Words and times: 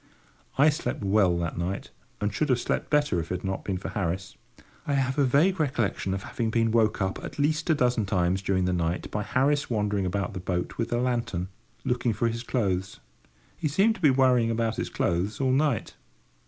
I 0.57 0.69
slept 0.71 1.03
well 1.03 1.37
that 1.37 1.59
night, 1.59 1.91
and 2.19 2.33
should 2.33 2.49
have 2.49 2.59
slept 2.59 2.89
better 2.89 3.19
if 3.19 3.31
it 3.31 3.35
had 3.35 3.43
not 3.43 3.63
been 3.63 3.77
for 3.77 3.89
Harris. 3.89 4.35
I 4.87 4.93
have 4.93 5.19
a 5.19 5.23
vague 5.25 5.59
recollection 5.59 6.15
of 6.15 6.23
having 6.23 6.49
been 6.49 6.71
woke 6.71 7.03
up 7.03 7.23
at 7.23 7.37
least 7.37 7.69
a 7.69 7.75
dozen 7.75 8.07
times 8.07 8.41
during 8.41 8.65
the 8.65 8.73
night 8.73 9.11
by 9.11 9.21
Harris 9.21 9.69
wandering 9.69 10.07
about 10.07 10.33
the 10.33 10.39
boat 10.39 10.79
with 10.79 10.89
the 10.89 10.97
lantern, 10.97 11.49
looking 11.85 12.13
for 12.13 12.29
his 12.29 12.41
clothes. 12.41 12.99
He 13.55 13.67
seemed 13.67 13.93
to 13.93 14.01
be 14.01 14.09
worrying 14.09 14.49
about 14.49 14.77
his 14.77 14.89
clothes 14.89 15.39
all 15.39 15.51
night. 15.51 15.93